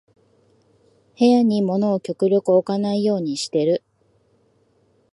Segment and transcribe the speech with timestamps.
[1.19, 3.83] 部屋に物を極力置かないようにしてる